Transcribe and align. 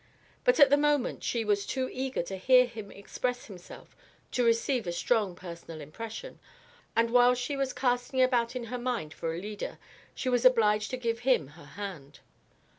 But 0.43 0.59
at 0.59 0.71
the 0.71 0.77
moment 0.77 1.23
she 1.23 1.45
was 1.45 1.63
too 1.63 1.87
eager 1.93 2.23
to 2.23 2.35
hear 2.35 2.65
him 2.65 2.89
express 2.89 3.45
himself 3.45 3.95
to 4.31 4.43
receive 4.43 4.87
a 4.87 4.91
strong 4.91 5.35
personal 5.35 5.79
impression, 5.79 6.39
and 6.95 7.11
while 7.11 7.35
she 7.35 7.55
was 7.55 7.71
casting 7.71 8.19
about 8.19 8.55
in 8.55 8.63
her 8.73 8.79
mind 8.79 9.13
for 9.13 9.35
a 9.35 9.39
leader, 9.39 9.77
she 10.15 10.27
was 10.27 10.43
obliged 10.43 10.89
to 10.89 10.97
give 10.97 11.19
him 11.19 11.49
her 11.49 11.65
hand. 11.77 12.21